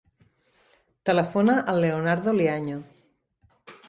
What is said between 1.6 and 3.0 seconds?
al Leonardo Liaño.